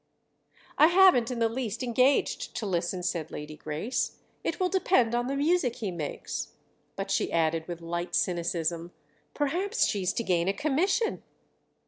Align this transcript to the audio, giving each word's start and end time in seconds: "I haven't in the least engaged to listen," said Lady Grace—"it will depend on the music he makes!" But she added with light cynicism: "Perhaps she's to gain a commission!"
"I 0.79 0.87
haven't 0.87 1.29
in 1.29 1.37
the 1.37 1.47
least 1.47 1.83
engaged 1.83 2.55
to 2.55 2.65
listen," 2.65 3.03
said 3.03 3.29
Lady 3.29 3.55
Grace—"it 3.55 4.59
will 4.59 4.67
depend 4.67 5.13
on 5.13 5.27
the 5.27 5.35
music 5.35 5.75
he 5.75 5.91
makes!" 5.91 6.53
But 6.95 7.11
she 7.11 7.31
added 7.31 7.67
with 7.67 7.81
light 7.81 8.15
cynicism: 8.15 8.93
"Perhaps 9.35 9.85
she's 9.85 10.11
to 10.13 10.23
gain 10.23 10.47
a 10.47 10.53
commission!" 10.53 11.21